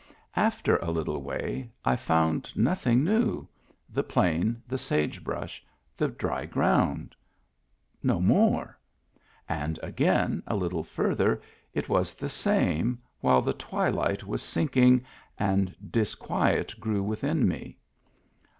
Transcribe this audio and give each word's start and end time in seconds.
After" 0.35 0.77
a 0.77 0.89
little 0.89 1.21
way" 1.21 1.69
I 1.91 1.95
found 1.95 2.57
nothing 2.57 3.03
new— 3.03 3.47
the 3.93 4.01
plain, 4.01 4.59
the 4.67 4.79
sage 4.79 5.23
brush, 5.23 5.63
the 5.95 6.07
dry 6.07 6.47
ground— 6.47 7.15
no 8.11 8.19
more; 8.19 8.79
and 9.47 9.77
again 9.83 10.41
a 10.47 10.55
little 10.55 10.81
further 10.81 11.39
it 11.75 11.87
was 11.87 12.15
the 12.15 12.29
same, 12.29 12.97
while 13.19 13.43
the 13.43 13.53
twilight 13.53 14.23
was 14.25 14.41
sinking, 14.41 15.05
and 15.37 15.75
disquiet 15.91 16.73
grew 16.79 17.03
within 17.03 17.47
me. 17.47 17.77